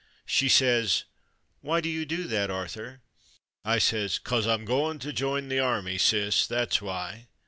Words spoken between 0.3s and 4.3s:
says," Why do you do that, Arthur.?" I says,